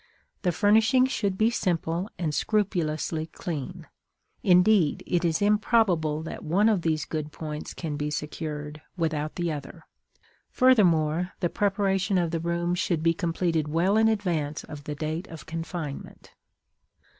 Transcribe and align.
The 0.41 0.51
furnishing 0.51 1.05
should 1.05 1.37
be 1.37 1.51
simple 1.51 2.09
and 2.17 2.33
scrupulously 2.33 3.27
clean; 3.27 3.85
indeed, 4.41 5.03
it 5.05 5.23
is 5.23 5.43
improbable 5.43 6.23
that 6.23 6.43
one 6.43 6.69
of 6.69 6.81
these 6.81 7.05
good 7.05 7.31
points 7.31 7.75
can 7.75 7.97
be 7.97 8.09
secured 8.09 8.81
without 8.97 9.35
the 9.35 9.51
other. 9.51 9.83
Furthermore, 10.49 11.33
the 11.39 11.49
preparation 11.49 12.17
of 12.17 12.31
the 12.31 12.39
room 12.39 12.73
should 12.73 13.03
be 13.03 13.13
completed 13.13 13.67
well 13.67 13.95
in 13.95 14.07
advance 14.07 14.63
of 14.63 14.85
the 14.85 14.95
date 14.95 15.27
of 15.27 15.45
confinement. 15.45 16.31